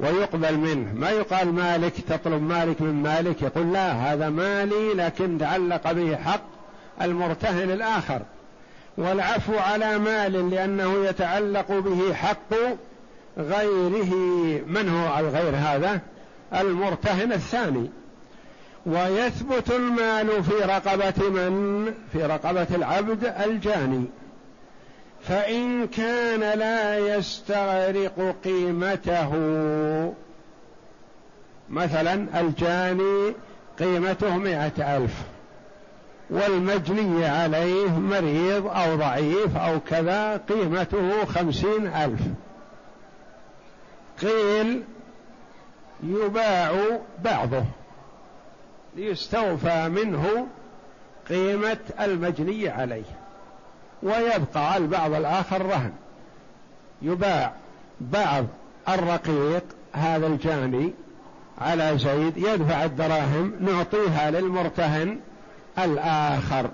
ويقبل 0.00 0.56
منه. 0.56 0.92
ما 0.94 1.10
يقال 1.10 1.52
مالك 1.52 1.92
تطلب 2.08 2.42
مالك 2.42 2.80
من 2.80 3.02
مالك 3.02 3.42
يقول 3.42 3.72
لا 3.72 3.92
هذا 3.92 4.28
مالي 4.28 4.94
لكن 4.94 5.38
تعلق 5.38 5.92
به 5.92 6.16
حق 6.16 6.44
المرتهن 7.02 7.70
الآخر. 7.70 8.22
والعفو 8.98 9.58
على 9.58 9.98
مال 9.98 10.50
لأنه 10.50 11.04
يتعلق 11.04 11.72
به 11.72 12.14
حق 12.14 12.54
غيره 13.38 14.14
من 14.66 14.88
هو 14.88 15.18
الغير 15.18 15.56
هذا؟ 15.56 16.00
المرتهن 16.54 17.32
الثاني. 17.32 17.90
ويثبت 18.86 19.70
المال 19.70 20.44
في 20.44 20.54
رقبة 20.54 21.28
من؟ 21.28 21.86
في 22.12 22.26
رقبة 22.26 22.66
العبد 22.74 23.24
الجاني. 23.46 24.04
فإن 25.22 25.86
كان 25.86 26.58
لا 26.58 26.98
يستغرق 26.98 28.36
قيمته. 28.44 29.32
مثلا 31.70 32.40
الجاني 32.40 33.34
قيمته 33.78 34.36
مئة 34.36 34.96
ألف. 34.96 35.14
والمجني 36.30 37.26
عليه 37.26 37.98
مريض 37.98 38.66
أو 38.66 38.96
ضعيف 38.96 39.56
أو 39.56 39.80
كذا 39.80 40.36
قيمته 40.36 41.24
خمسين 41.24 41.86
ألف. 41.86 42.20
قيل 44.22 44.82
يباع 46.02 46.98
بعضه 47.24 47.64
ليستوفى 48.96 49.88
منه 49.88 50.46
قيمة 51.28 51.78
المجني 52.00 52.68
عليه 52.68 53.04
ويبقى 54.02 54.76
البعض 54.76 55.12
الآخر 55.12 55.66
رهن. 55.66 55.92
يباع 57.02 57.52
بعض 58.00 58.44
الرقيق 58.88 59.64
هذا 59.92 60.26
الجاني 60.26 60.92
على 61.58 61.98
زيد 61.98 62.36
يدفع 62.36 62.84
الدراهم 62.84 63.52
نعطيها 63.60 64.30
للمرتهن 64.30 65.20
الآخر 65.78 66.70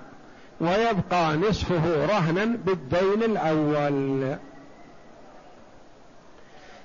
ويبقى 0.61 1.37
نصفه 1.37 2.05
رهنا 2.05 2.45
بالدين 2.45 3.23
الأول. 3.23 4.37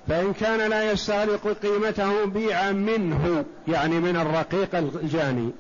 فإن 0.09 0.33
كان 0.33 0.71
لا 0.71 0.93
يستغرق 0.93 1.57
قيمته 1.63 2.25
بيع 2.25 2.73
منه 2.73 3.45
يعني 3.69 4.01
من 4.01 4.17
الرقيق 4.17 4.75
الجاني 4.75 5.51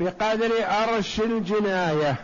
بقدر 0.00 0.50
أرش 0.60 1.20
الجناية 1.20 2.16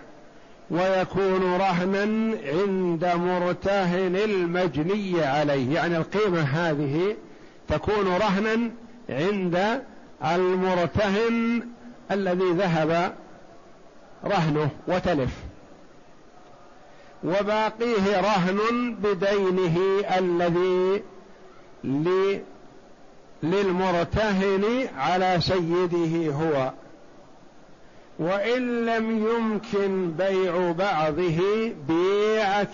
ويكون 0.70 1.57
رهنا 1.57 2.37
عند 2.46 3.05
مرتهن 3.14 4.16
المجني 4.16 5.24
عليه. 5.24 5.74
يعني 5.74 5.96
القيمة 5.96 6.40
هذه 6.40 7.16
تكون 7.68 8.09
رهنا 8.09 8.70
عند 9.09 9.83
المرتهن 10.24 11.62
الذي 12.11 12.50
ذهب 12.50 13.14
رهنه 14.24 14.68
وتلف. 14.88 15.31
وباقيه 17.24 18.20
رهن 18.20 18.59
بدينه 19.03 19.79
الذي 20.18 21.03
للمرتهن 23.42 24.88
على 24.99 25.38
سيده 25.40 26.33
هو. 26.33 26.73
وإن 28.18 28.87
لم 28.87 29.27
يمكن 29.29 30.11
بيع 30.11 30.73
بعضه 30.73 31.73
بيع 31.88 32.64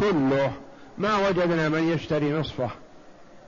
كله. 0.00 0.52
ما 0.98 1.28
وجدنا 1.28 1.68
من 1.68 1.88
يشتري 1.88 2.32
نصفه. 2.32 2.70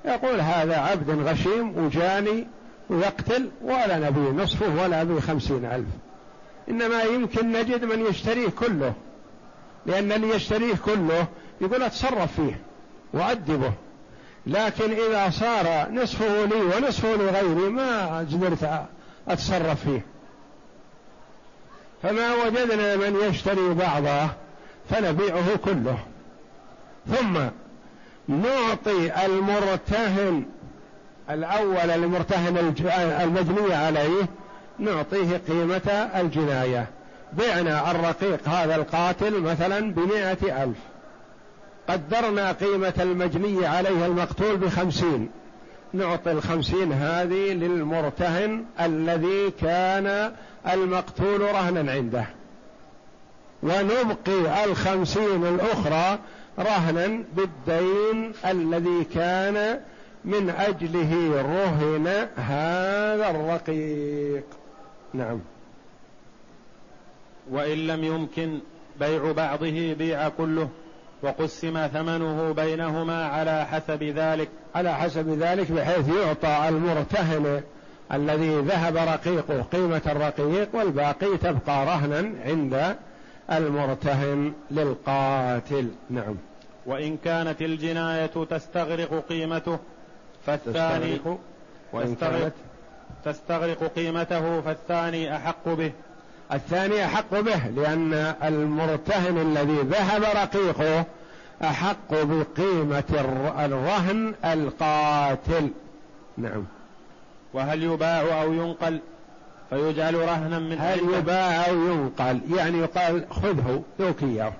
يقول 0.04 0.40
هذا 0.40 0.76
عبد 0.76 1.10
غشيم 1.10 1.84
وجاني 1.84 2.46
ويقتل 2.90 3.50
ولا 3.62 3.98
نبي 3.98 4.42
نصفه 4.42 4.82
ولا 4.84 5.04
نبي 5.04 5.20
خمسين 5.20 5.64
ألف. 5.64 5.88
إنما 6.68 7.02
يمكن 7.02 7.52
نجد 7.52 7.84
من 7.84 8.06
يشتريه 8.06 8.48
كله. 8.48 8.92
لأن 9.86 10.12
اللي 10.12 10.28
يشتريه 10.34 10.74
كله 10.84 11.26
يقول 11.60 11.82
أتصرف 11.82 12.36
فيه 12.36 12.60
وأدبه. 13.12 13.72
لكن 14.46 14.92
إذا 14.92 15.30
صار 15.30 15.88
نصفه 15.92 16.44
لي 16.44 16.60
ونصفه 16.60 17.16
لغيري 17.16 17.70
ما 17.70 18.18
قدرت 18.18 18.86
أتصرف 19.28 19.84
فيه. 19.84 20.00
فما 22.02 22.34
وجدنا 22.34 22.96
من 22.96 23.16
يشتري 23.28 23.74
بعضه 23.74 24.30
فنبيعه 24.90 25.56
كله. 25.56 25.98
ثم 27.08 27.38
نعطي 28.28 29.26
المرتهن 29.26 30.44
الأول 31.30 31.90
المرتهن 31.90 32.74
المجني 33.22 33.74
عليه 33.74 34.26
نعطيه 34.78 35.40
قيمة 35.48 36.10
الجناية. 36.20 36.86
بعنا 37.32 37.90
الرقيق 37.90 38.48
هذا 38.48 38.76
القاتل 38.76 39.40
مثلا 39.40 39.92
بمائة 39.92 40.64
ألف. 40.64 40.78
قدرنا 41.90 42.52
قيمة 42.52 42.94
المجني 43.00 43.66
عليه 43.66 44.06
المقتول 44.06 44.56
بخمسين. 44.56 45.30
نعطي 45.92 46.32
الخمسين 46.32 46.92
هذه 46.92 47.52
للمرتهن 47.52 48.64
الذي 48.80 49.50
كان 49.60 50.32
المقتول 50.72 51.40
رهنا 51.40 51.92
عنده. 51.92 52.26
ونبقي 53.62 54.64
الخمسين 54.64 55.46
الأخرى 55.46 56.18
رهنا 56.58 57.24
بالدين 57.36 58.32
الذي 58.46 59.04
كان 59.14 59.80
من 60.24 60.50
أجله 60.50 61.42
رهن 61.42 62.06
هذا 62.36 63.30
الرقيق. 63.30 64.44
نعم. 65.14 65.40
وإن 67.50 67.86
لم 67.86 68.04
يمكن 68.04 68.58
بيع 69.00 69.32
بعضه 69.32 69.94
بيع 69.94 70.28
كله. 70.28 70.68
وقسم 71.22 71.86
ثمنه 71.86 72.52
بينهما 72.52 73.26
على 73.26 73.66
حسب 73.66 74.02
ذلك. 74.02 74.48
على 74.74 74.94
حسب 74.94 75.28
ذلك 75.28 75.72
بحيث 75.72 76.08
يعطى 76.08 76.68
المرتهن 76.68 77.62
الذي 78.12 78.60
ذهب 78.60 78.96
رقيقه 78.96 79.62
قيمة 79.62 80.02
الرقيق 80.06 80.68
والباقي 80.76 81.36
تبقى 81.36 81.86
رهنا 81.86 82.32
عند 82.44 82.96
المرتهن 83.52 84.52
للقاتل. 84.70 85.88
نعم. 86.10 86.36
وإن 86.86 87.16
كانت 87.16 87.62
الجناية 87.62 88.44
تستغرق 88.50 89.24
قيمته 89.28 89.78
فالثاني 90.46 91.16
تستغرق. 91.16 91.38
وإن 91.92 92.14
كانت؟ 92.14 92.52
تستغرق 93.24 93.92
قيمته 93.94 94.60
فالثاني 94.60 95.36
أحق 95.36 95.68
به. 95.68 95.92
الثاني 96.52 97.04
أحق 97.04 97.40
به 97.40 97.66
لأن 97.76 98.34
المرتهن 98.44 99.38
الذي 99.38 99.78
ذهب 99.80 100.22
رقيقه 100.22 101.04
أحق 101.62 102.10
بقيمة 102.10 103.04
الرهن 103.58 104.34
القاتل. 104.44 105.70
نعم. 106.38 106.64
وهل 107.54 107.82
يباع 107.82 108.42
أو 108.42 108.52
ينقل؟ 108.52 109.00
فيجعل 109.70 110.14
رهنا 110.14 110.58
من 110.58 110.76
هل 110.80 111.00
يباع 111.14 111.68
أو 111.68 111.74
ينقل؟ 111.74 112.40
يعني 112.56 112.78
يقال 112.78 113.24
خذه 113.30 113.82
ذوك 114.00 114.22
إياه 114.22 114.52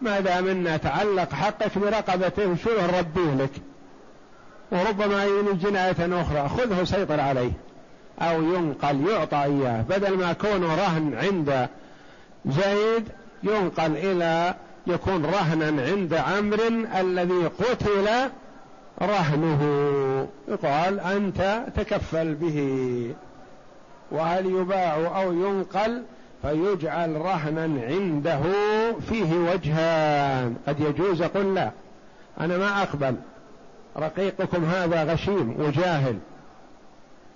ما 0.00 0.20
دام 0.20 0.48
أن 0.48 0.80
تعلق 0.80 1.32
حقك 1.32 1.78
برقبته 1.78 2.56
شو 2.56 2.70
نرديه 2.70 3.34
لك؟ 3.44 3.50
وربما 4.72 5.24
يجي 5.24 5.52
جناية 5.52 6.20
أخرى 6.20 6.48
خذه 6.48 6.84
سيطر 6.84 7.20
عليه. 7.20 7.52
أو 8.22 8.42
ينقل 8.42 9.08
يعطى 9.08 9.36
إياه. 9.36 9.82
بدل 9.82 10.18
ما 10.18 10.32
كونه 10.32 10.74
رهن 10.74 11.14
عند 11.14 11.68
زيد 12.46 13.08
ينقل 13.42 13.96
إلى 13.96 14.54
يكون 14.86 15.24
رهنا 15.24 15.82
عند 15.82 16.14
عمرو 16.14 16.86
الذي 17.00 17.46
قتل 17.58 18.08
رهنه. 19.02 19.62
يقال 20.48 21.00
أنت 21.00 21.62
تكفل 21.76 22.34
به. 22.34 23.10
وهل 24.10 24.46
يباع 24.46 25.22
أو 25.22 25.32
ينقل 25.32 26.02
فيجعل 26.42 27.16
رهنا 27.16 27.84
عنده 27.86 28.40
فيه 29.08 29.34
وجهان. 29.34 30.56
قد 30.68 30.80
يجوز 30.80 31.22
قل 31.22 31.54
لا. 31.54 31.70
أنا 32.40 32.58
ما 32.58 32.82
أقبل. 32.82 33.14
رقيقكم 33.96 34.64
هذا 34.64 35.04
غشيم 35.04 35.56
وجاهل. 35.58 36.18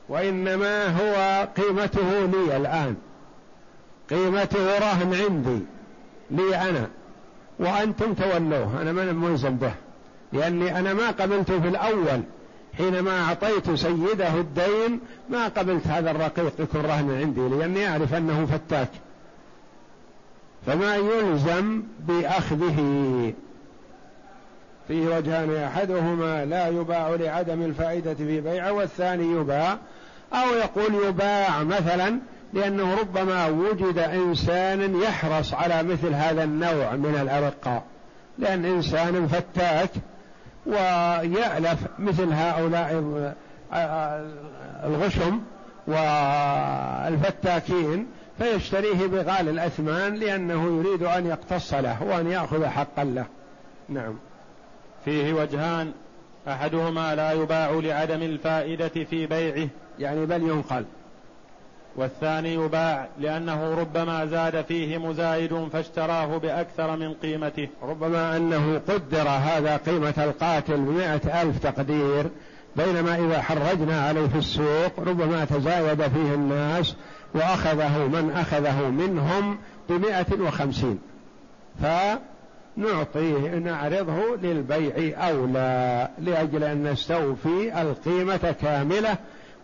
وإنما 0.08 0.86
هو 0.86 1.48
قيمته 1.56 2.26
لي 2.26 2.56
الآن. 2.56 2.96
قيمته 4.10 4.78
رهن 4.78 5.14
عندي 5.14 5.60
لي 6.30 6.56
أنا. 6.56 6.88
وأنتم 7.58 8.14
تولوه. 8.14 8.82
أنا 8.82 8.92
من 8.92 9.14
ملزم 9.14 9.56
به. 9.56 9.72
لأني 10.32 10.78
أنا 10.78 10.94
ما 10.94 11.10
قبلته 11.10 11.60
في 11.60 11.68
الأول. 11.68 12.22
حينما 12.76 13.22
أعطيت 13.22 13.70
سيده 13.70 14.34
الدين 14.34 15.00
ما 15.30 15.48
قبلت 15.48 15.86
هذا 15.86 16.10
الرقيق 16.10 16.52
يكون 16.58 16.80
رهن 16.80 17.18
عندي 17.20 17.40
لأني 17.40 17.88
أعرف 17.88 18.14
أنه 18.14 18.46
فتاك. 18.46 18.90
فما 20.66 20.96
يلزم 20.96 21.82
بأخذه. 22.00 23.32
فيه 24.88 25.16
وجهان 25.16 25.54
أحدهما 25.54 26.44
لا 26.44 26.68
يباع 26.68 27.08
لعدم 27.08 27.62
الفائدة 27.62 28.14
في 28.14 28.40
بيعه 28.40 28.72
والثاني 28.72 29.32
يباع 29.32 29.78
أو 30.32 30.54
يقول 30.54 30.94
يباع 31.08 31.62
مثلا 31.62 32.18
لأنه 32.52 32.94
ربما 33.00 33.46
وجد 33.46 33.98
إنسان 33.98 35.00
يحرص 35.02 35.54
على 35.54 35.82
مثل 35.82 36.14
هذا 36.14 36.44
النوع 36.44 36.96
من 36.96 37.18
الأرقاء. 37.22 37.82
لأن 38.38 38.64
إنسان 38.64 39.28
فتاك 39.28 39.90
ويألف 40.66 41.78
مثل 41.98 42.32
هؤلاء 42.32 43.04
الغشم 44.84 45.40
والفتاكين 47.06 48.06
فيشتريه 48.38 49.06
بغال 49.06 49.48
الأثمان 49.48 50.14
لأنه 50.14 50.80
يريد 50.80 51.02
أن 51.02 51.26
يقتص 51.26 51.74
له 51.74 52.02
وأن 52.02 52.30
يأخذ 52.30 52.66
حقا 52.66 53.04
له. 53.04 53.26
نعم. 53.88 54.14
فيه 55.04 55.32
وجهان 55.32 55.92
أحدهما 56.48 57.14
لا 57.14 57.32
يباع 57.32 57.70
لعدم 57.70 58.22
الفائدة 58.22 58.88
في 58.88 59.26
بيعه 59.26 59.68
يعني 59.98 60.26
بل 60.26 60.42
ينقل. 60.42 60.84
والثاني 61.96 62.54
يباع 62.54 63.08
لأنه 63.18 63.74
ربما 63.74 64.26
زاد 64.26 64.64
فيه 64.64 64.98
مزايد 64.98 65.68
فاشتراه 65.72 66.38
بأكثر 66.38 66.96
من 66.96 67.14
قيمته. 67.14 67.68
ربما 67.82 68.36
أنه 68.36 68.80
قدر 68.88 69.28
هذا 69.28 69.76
قيمة 69.76 70.14
القاتل 70.18 70.76
بمائة 70.76 71.42
ألف 71.42 71.58
تقدير 71.58 72.26
بينما 72.76 73.16
إذا 73.16 73.42
حرجنا 73.42 74.00
عليه 74.00 74.26
في 74.26 74.38
السوق 74.38 75.00
ربما 75.00 75.44
تزايد 75.44 76.02
فيه 76.02 76.34
الناس 76.34 76.96
وأخذه 77.34 77.98
من 77.98 78.30
أخذه 78.30 78.88
منهم 78.88 79.58
بمائة 79.88 80.40
وخمسين. 80.40 80.98
فنعطيه 81.82 83.58
نعرضه 83.58 84.36
للبيع 84.42 85.28
أولى 85.28 86.08
لأجل 86.18 86.64
أن 86.64 86.92
نستوفي 86.92 87.82
القيمة 87.82 88.54
كاملة 88.62 89.16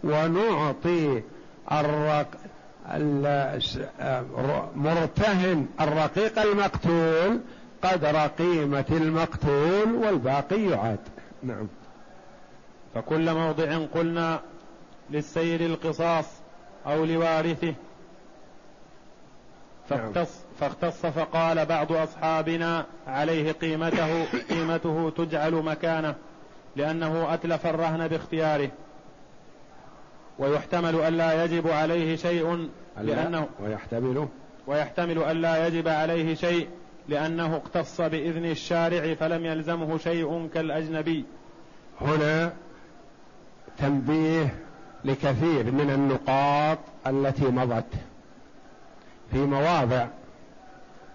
ونعطي 0.05 1.23
الرق... 1.73 2.27
مرتهن 4.77 5.67
الرقيق 5.81 6.39
المقتول 6.39 7.41
قدر 7.83 8.27
قيمة 8.27 8.85
المقتول 8.91 9.95
والباقي 9.95 10.63
يعاد. 10.63 10.99
نعم. 11.43 11.67
فكل 12.95 13.35
موضع 13.35 13.77
قلنا 13.95 14.41
للسير 15.11 15.61
القصاص 15.61 16.27
أو 16.87 17.05
لوارثه. 17.05 17.75
فاختص, 19.89 20.17
نعم. 20.17 20.71
فاختص 20.71 21.07
فقال 21.07 21.67
بعض 21.67 21.93
أصحابنا 21.93 22.87
عليه 23.07 23.53
قيمته 23.53 24.25
قيمته 24.25 25.11
تجعل 25.17 25.53
مكانه 25.55 26.15
لأنه 26.77 27.35
أتلف 27.35 27.67
الرهن 27.67 28.09
باختياره. 28.09 28.71
ويحتمل 30.39 30.95
ألا 30.95 31.45
يجب 31.45 31.69
عليه 31.69 32.17
شيء 32.17 32.69
لأنه 33.01 33.49
ويحتمل. 33.61 34.29
ويحتمل 34.67 35.19
ألا 35.19 35.67
يجب 35.67 35.89
عليه 35.89 36.35
شيء 36.35 36.69
لأنه 37.09 37.57
اقتص 37.57 38.01
بإذن 38.01 38.45
الشارع 38.45 39.15
فلم 39.15 39.45
يلزمه 39.47 39.99
شيء 39.99 40.49
كالأجنبي. 40.55 41.25
هنا 42.01 42.53
تنبيه 43.79 44.55
لكثير 45.05 45.73
من 45.73 45.91
النقاط 45.91 46.79
التي 47.07 47.45
مضت. 47.45 47.93
في 49.31 49.39
مواضع 49.39 50.07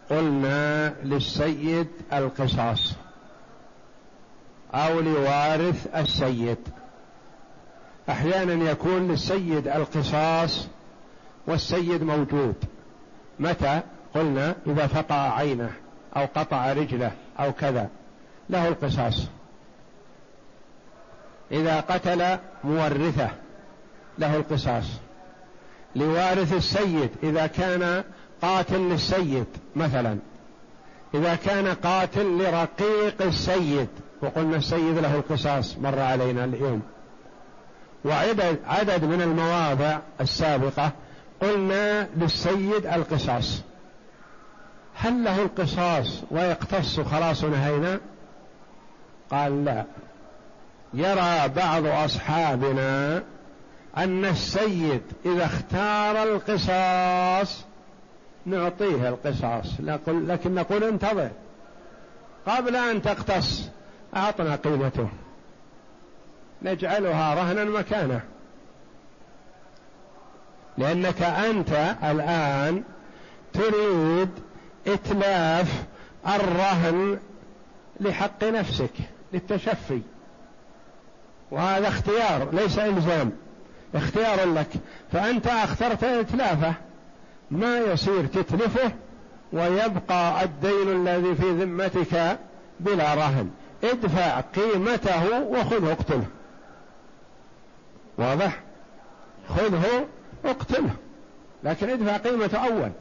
قلنا 0.09 0.93
للسيد 1.03 1.87
القصاص 2.13 2.95
أو 4.73 4.99
لوارث 4.99 5.95
السيد. 5.95 6.57
أحيانا 8.09 8.71
يكون 8.71 9.07
للسيد 9.07 9.67
القصاص 9.67 10.67
والسيد 11.47 12.03
موجود. 12.03 12.55
متى؟ 13.39 13.81
قلنا 14.15 14.55
إذا 14.67 14.87
فقع 14.87 15.33
عينه 15.37 15.71
أو 16.15 16.25
قطع 16.35 16.73
رجله 16.73 17.11
أو 17.39 17.51
كذا. 17.53 17.89
له 18.49 18.67
القصاص. 18.67 19.27
إذا 21.51 21.79
قتل 21.79 22.37
مورثه 22.63 23.29
له 24.19 24.35
القصاص. 24.35 24.85
لوارث 25.95 26.53
السيد 26.53 27.09
إذا 27.23 27.47
كان 27.47 28.03
قاتل 28.41 28.79
للسيد 28.79 29.45
مثلا. 29.75 30.17
إذا 31.13 31.35
كان 31.35 31.67
قاتل 31.67 32.37
لرقيق 32.37 33.21
السيد 33.21 33.87
وقلنا 34.21 34.57
السيد 34.57 34.97
له 34.97 35.15
القصاص 35.15 35.77
مر 35.77 35.99
علينا 35.99 36.45
اليوم. 36.45 36.81
وعدد 38.05 38.59
عدد 38.67 39.03
من 39.05 39.21
المواضع 39.21 39.97
السابقة 40.21 40.91
قلنا 41.41 42.07
للسيد 42.17 42.85
القصاص. 42.85 43.61
هل 44.95 45.23
له 45.23 45.41
القصاص 45.41 46.23
ويقتص 46.31 46.99
خلاص 46.99 47.43
نهينا؟ 47.43 47.99
قال 49.31 49.65
لا. 49.65 49.85
يرى 50.93 51.47
بعض 51.47 51.85
أصحابنا 51.85 53.23
أن 53.97 54.25
السيد 54.25 55.01
إذا 55.25 55.45
اختار 55.45 56.23
القصاص 56.23 57.65
نعطيه 58.45 59.09
القصاص. 59.09 59.65
لكن 60.09 60.55
نقول 60.55 60.83
انتظر. 60.83 61.29
قبل 62.47 62.75
أن 62.75 63.01
تقتص 63.01 63.69
أعطنا 64.15 64.55
قيمته. 64.55 65.09
نجعلها 66.61 67.33
رهنا 67.33 67.63
مكانه 67.63 68.21
لأنك 70.77 71.21
أنت 71.21 71.95
الآن 72.03 72.83
تريد 73.53 74.29
إتلاف 74.87 75.83
الرهن 76.27 77.19
لحق 77.99 78.43
نفسك 78.43 78.93
للتشفي. 79.33 80.01
وهذا 81.51 81.87
اختيار 81.87 82.49
ليس 82.53 82.79
إلزام 82.79 83.31
اختيار 83.95 84.53
لك. 84.53 84.67
فأنت 85.11 85.47
أخترت 85.47 86.03
إتلافه. 86.03 86.73
ما 87.51 87.77
يصير 87.77 88.25
تتلفه 88.25 88.91
ويبقى 89.53 90.43
الدين 90.43 91.07
الذي 91.07 91.35
في 91.35 91.51
ذمتك 91.51 92.39
بلا 92.79 93.13
رهن. 93.13 93.49
ادفع 93.83 94.39
قيمته 94.39 95.39
وخذه 95.41 95.91
اقتله. 95.91 96.25
واضح؟ 98.19 98.59
خذه 99.49 100.07
اقتله 100.45 100.95
لكن 101.63 101.89
ادفع 101.89 102.17
قيمته 102.17 102.57
أول. 102.57 102.91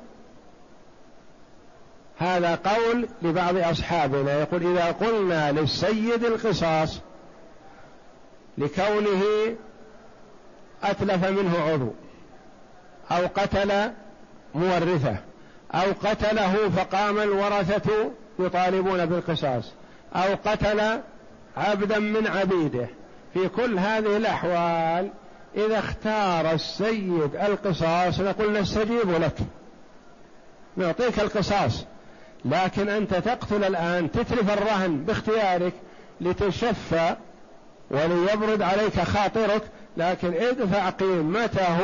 هذا 2.18 2.54
قول 2.54 3.08
لبعض 3.22 3.56
أصحابنا. 3.56 4.32
يقول 4.32 4.76
إذا 4.76 4.92
قلنا 4.92 5.52
للسيد 5.52 6.24
القصاص 6.24 7.00
لكونه 8.58 9.22
أتلف 10.82 11.24
منه 11.24 11.58
عضو 11.58 11.92
أو 13.10 13.26
قتل 13.34 13.90
مورثه 14.54 15.16
أو 15.74 15.92
قتله 16.04 16.68
فقام 16.68 17.18
الورثة 17.18 18.10
يطالبون 18.38 19.06
بالقصاص 19.06 19.72
أو 20.14 20.34
قتل 20.44 21.00
عبدا 21.56 21.98
من 21.98 22.26
عبيده 22.26 22.88
في 23.38 23.48
كل 23.48 23.78
هذه 23.78 24.16
الأحوال 24.16 25.10
إذا 25.56 25.78
اختار 25.78 26.50
السيد 26.50 27.36
القصاص 27.36 28.20
نقول 28.20 28.60
نستجيب 28.60 29.10
لك. 29.10 29.38
نعطيك 30.76 31.20
القصاص 31.20 31.84
لكن 32.44 32.88
أنت 32.88 33.14
تقتل 33.14 33.64
الآن 33.64 34.10
تتلف 34.10 34.52
الرهن 34.52 35.04
باختيارك 35.04 35.72
لتشفى 36.20 37.16
وليبرد 37.90 38.62
عليك 38.62 39.00
خاطرك 39.00 39.62
لكن 39.96 40.34
ادفع 40.34 40.90
قيمته 40.90 41.78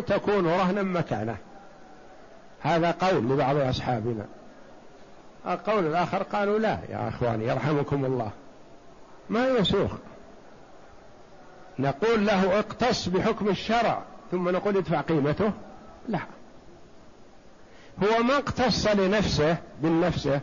تكون 0.00 0.46
رهنا 0.46 0.82
مكانه. 0.82 1.36
هذا 2.60 2.90
قول 2.90 3.30
لبعض 3.30 3.56
أصحابنا. 3.56 4.24
القول 5.46 5.86
الآخر 5.86 6.22
قالوا 6.22 6.58
لا 6.58 6.78
يا 6.90 7.08
أخواني 7.08 7.44
يرحمكم 7.46 8.04
الله. 8.04 8.30
ما 9.30 9.48
يسوق. 9.48 9.90
نقول 11.80 12.26
له 12.26 12.58
اقتص 12.58 13.08
بحكم 13.08 13.48
الشرع 13.48 14.02
ثم 14.30 14.48
نقول 14.48 14.76
ادفع 14.76 15.00
قيمته. 15.00 15.52
لا. 16.08 16.18
هو 18.02 18.22
ما 18.22 18.36
اقتص 18.36 18.86
لنفسه 18.86 19.56
بالنفسه 19.82 20.40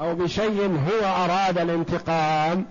أو 0.00 0.14
بشيء 0.14 0.80
هو 0.88 1.24
أراد 1.24 1.58
الانتقام 1.58 2.66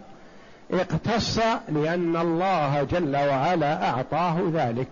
اقتص 0.72 1.40
لأن 1.70 2.18
الله 2.18 2.84
جل 2.84 3.16
وعلا 3.16 3.90
أعطاه 3.90 4.38
ذلك. 4.54 4.88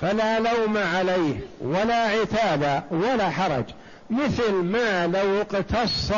فلا 0.00 0.38
لوم 0.40 0.76
عليه 0.78 1.40
ولا 1.60 2.02
عتاب 2.04 2.82
ولا 2.90 3.30
حرج. 3.30 3.64
مثل 4.10 4.52
ما 4.52 5.06
لو 5.06 5.40
اقتص 5.40 6.12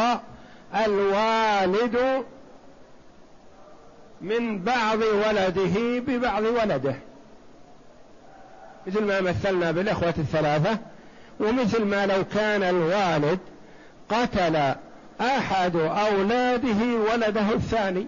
الوالد 0.87 2.25
من 4.23 4.59
بعض 4.59 4.99
ولده 4.99 6.01
ببعض 6.01 6.43
ولده. 6.43 6.95
مثل 8.87 9.05
ما 9.05 9.21
مثلنا 9.21 9.71
بالإخوة 9.71 10.15
الثلاثة 10.19 10.79
ومثل 11.41 11.85
ما 11.85 12.07
لو 12.07 12.25
كان 12.25 12.63
الوالد 12.63 13.39
قتل 14.09 14.75
أحد 15.21 15.77
أولاده 15.77 17.13
ولده 17.13 17.53
الثاني. 17.53 18.07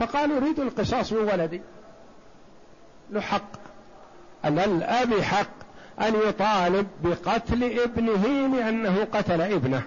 فقال 0.00 0.32
أريد 0.32 0.60
القصاص 0.60 1.12
من 1.12 1.18
ولدي. 1.32 1.60
له 3.10 3.20
حق. 3.20 3.50
أن 4.44 4.58
الأب 4.58 5.20
حق 5.20 5.64
أن 6.00 6.14
يطالب 6.28 6.86
بقتل 7.04 7.80
ابنه 7.80 8.56
لأنه 8.56 9.06
قتل 9.12 9.40
ابنه. 9.40 9.82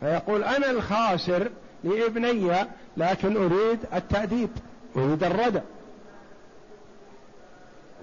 فيقول 0.00 0.44
أنا 0.44 0.70
الخاسر 0.70 1.50
لابني 1.84 2.66
لكن 2.96 3.36
أريد 3.36 3.78
التأديب 3.94 4.50
أريد 4.96 5.24
الردع. 5.24 5.60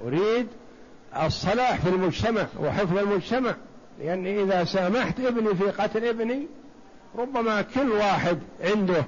أريد 0.06 0.48
الصلاح 1.26 1.80
في 1.80 1.90
المجتمع 1.90 2.48
وحفظ 2.60 2.98
المجتمع. 2.98 3.56
لأني 4.00 4.44
إذا 4.44 4.64
سامحت 4.64 5.20
ابني 5.20 5.56
في 5.56 5.72
قتل 5.72 6.06
ابني 6.06 6.48
ربما 7.16 7.62
كل 7.62 7.92
واحد 7.92 8.40
عنده 8.64 9.06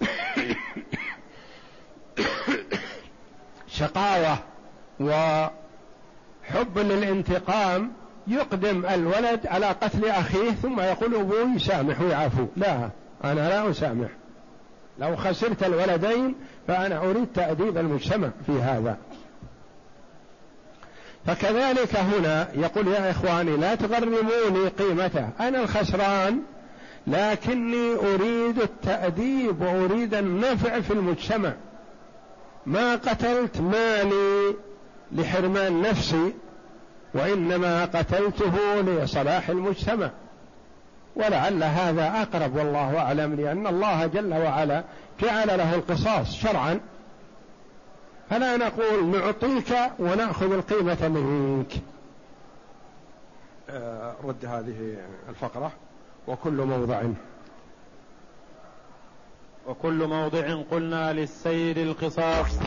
شقاوة 3.78 4.38
وحب 5.00 6.78
للانتقام 6.78 7.92
يقدم 8.26 8.86
الولد 8.86 9.46
على 9.46 9.66
قتل 9.66 10.08
أخيه 10.08 10.50
ثم 10.50 10.80
يقول 10.80 11.14
أبوي 11.14 11.58
سامح 11.58 12.00
ويعفو 12.00 12.46
لا. 12.56 12.90
أنا 13.24 13.48
لا 13.48 13.70
أسامح. 13.70 14.08
لو 14.98 15.16
خسرت 15.16 15.62
الولدين 15.62 16.34
فأنا 16.68 16.98
أريد 16.98 17.26
تأديب 17.34 17.78
المجتمع 17.78 18.30
في 18.46 18.52
هذا. 18.52 18.96
فكذلك 21.26 21.96
هنا 21.96 22.48
يقول 22.54 22.88
يا 22.88 23.10
إخواني 23.10 23.56
لا 23.56 23.74
تغرموني 23.74 24.68
قيمته. 24.78 25.28
أنا 25.40 25.62
الخسران 25.62 26.40
لكني 27.06 27.94
أريد 27.94 28.58
التأديب 28.58 29.60
وأريد 29.60 30.14
النفع 30.14 30.80
في 30.80 30.92
المجتمع. 30.92 31.52
ما 32.66 32.94
قتلت 32.94 33.60
مالي 33.60 34.54
لحرمان 35.12 35.82
نفسي 35.82 36.32
وإنما 37.14 37.84
قتلته 37.84 38.80
لصلاح 38.80 39.48
المجتمع. 39.48 40.10
ولعل 41.16 41.62
هذا 41.62 42.22
أقرب 42.22 42.56
والله 42.56 42.98
أعلم 42.98 43.34
لأن 43.34 43.66
الله 43.66 44.06
جل 44.06 44.34
وعلا 44.34 44.84
جعل 45.20 45.48
له 45.58 45.74
القصاص 45.74 46.34
شرعا. 46.34 46.80
فلا 48.30 48.56
نقول 48.56 49.06
نعطيك 49.06 49.76
ونأخذ 49.98 50.52
القيمة 50.52 51.08
منك. 51.08 51.72
آه، 53.70 54.14
رد 54.24 54.44
هذه 54.44 54.96
الفقرة 55.28 55.72
وكل 56.28 56.52
موضع. 56.52 57.02
وكل 59.66 60.06
موضع 60.06 60.62
قلنا 60.70 61.12
للسيد 61.12 61.78
القصاص 61.78 62.58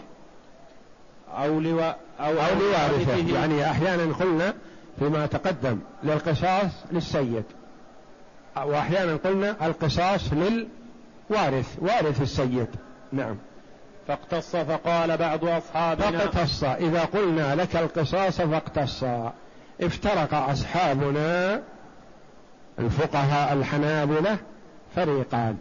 أو 1.30 1.60
لواء 1.60 2.00
أو, 2.20 2.32
أو 2.32 2.60
لوارثه. 2.60 3.34
يعني 3.36 3.72
أحيانا 3.72 4.14
قلنا 4.14 4.54
فيما 5.00 5.26
تقدم 5.26 5.80
للقصاص 6.04 6.72
للسيد. 6.92 7.44
وأحيانا 8.64 9.16
قلنا 9.16 9.66
القصاص 9.66 10.34
للوارث 10.34 11.78
وارث 11.80 12.22
السيد. 12.22 12.68
نعم. 13.12 13.38
فاقتص 14.08 14.56
فقال 14.56 15.18
بعض 15.18 15.46
أصحابنا 15.46 16.12
فاقتص. 16.12 16.64
إذا 16.64 17.02
قلنا 17.02 17.56
لك 17.56 17.76
القصاص 17.76 18.42
فاقتص. 18.42 19.04
افترق 19.82 20.34
أصحابنا 20.34 21.62
الفقهاء 22.80 23.54
الحنابلة 23.54 24.38
فريقان. 24.96 25.58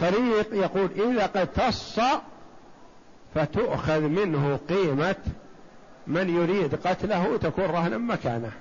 فريق 0.00 0.54
يقول 0.54 0.90
إذا 0.96 1.24
اقتص 1.24 2.00
فتؤخذ 3.34 4.00
منه 4.00 4.58
قيمة 4.68 5.16
من 6.06 6.36
يريد 6.36 6.74
قتله 6.74 7.36
تكون 7.36 7.64
رهنا 7.64 7.98
مكانه. 7.98 8.52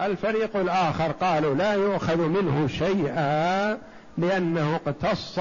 الفريق 0.00 0.56
الآخر 0.56 1.12
قالوا 1.12 1.54
لا 1.54 1.72
يؤخذ 1.74 2.16
منه 2.28 2.66
شيئا 2.66 3.78
لأنه 4.18 4.76
اقتص 4.76 5.40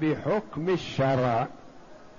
بحكم 0.00 0.68
الشرع. 0.68 1.46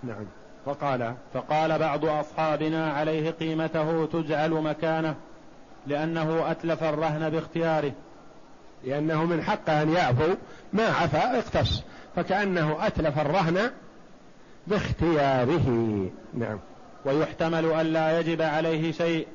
نعم. 0.04 0.26
فقال 0.66 1.14
فقال 1.34 1.80
بعض 1.80 2.06
أصحابنا 2.06 2.92
عليه 2.94 3.32
قيمته 3.32 4.06
تجعل 4.06 4.52
مكانه 4.52 5.16
لأنه 5.88 6.52
أتلف 6.52 6.84
الرهن 6.84 7.30
باختياره. 7.30 7.92
لأنه 8.84 9.26
من 9.26 9.44
حقه 9.44 9.82
أن 9.82 9.90
يعفو 9.90 10.34
ما 10.74 10.84
عفا 10.84 11.40
اقتص 11.40 11.84
فكأنه 12.16 12.78
أتلف 12.88 13.20
الرهن 13.20 13.72
باختياره. 14.68 16.10
نعم. 16.34 16.60
ويحتمل 17.06 17.66
ألا 17.66 18.20
يجب 18.20 18.42
عليه 18.42 18.92
شيء 18.92 19.28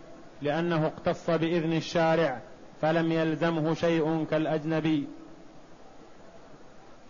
لأنه 0.42 0.86
اقتص 0.86 1.30
بإذن 1.30 1.72
الشارع 1.72 2.38
فلم 2.82 3.12
يلزمه 3.12 3.74
شيء 3.74 4.26
كالأجنبي. 4.30 5.04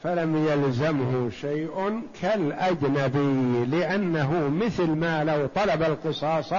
فلم 0.02 0.46
يلزمه 0.46 1.30
شيء 1.30 2.02
كالأجنبي 2.22 3.64
لأنه 3.64 4.48
مثل 4.48 4.90
ما 4.90 5.24
لو 5.24 5.46
طلب 5.46 5.82
القصاص 5.82 6.52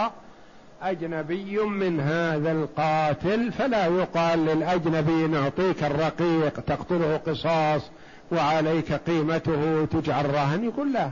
أجنبي 0.82 1.60
من 1.60 1.99
هذا 1.99 2.51
القاتل 2.51 3.51
فلا 3.51 3.86
يقال 3.86 4.45
للأجنبي 4.45 5.28
نعطيك 5.28 5.84
الرقيق 5.84 6.60
تقتله 6.60 7.17
قصاص 7.17 7.82
وعليك 8.32 8.93
قيمته 8.93 9.86
تجعل 9.86 10.34
رهن 10.34 10.63
يقول 10.63 10.93
لا 10.93 11.10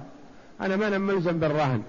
أنا 0.61 0.75
ما 0.75 0.87
أنا 0.87 0.97
ملزم 0.97 1.39
بالرهن. 1.39 1.81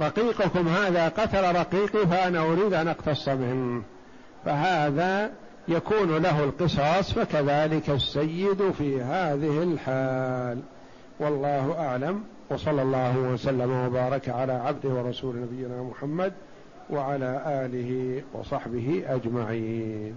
رقيقكم 0.00 0.68
هذا 0.68 1.08
قتل 1.08 1.54
رقيقي 1.56 2.06
فأنا 2.06 2.40
أريد 2.40 2.72
أن 2.72 2.88
أقتص 2.88 3.28
منه 3.28 3.82
فهذا 4.44 5.30
يكون 5.68 6.16
له 6.16 6.44
القصاص 6.44 7.12
فكذلك 7.12 7.90
السيد 7.90 8.70
في 8.70 9.02
هذه 9.02 9.62
الحال. 9.62 10.58
والله 11.20 11.78
أعلم. 11.78 12.24
وصلى 12.50 12.82
الله 12.82 13.18
وسلم 13.18 13.86
وبارك 13.86 14.28
على 14.28 14.52
عبده 14.52 14.88
ورسول 14.88 15.36
نبينا 15.36 15.82
محمد 15.82 16.32
وعلى 16.90 17.42
آله 17.46 18.22
وصحبه 18.32 19.02
أجمعين. 19.06 20.16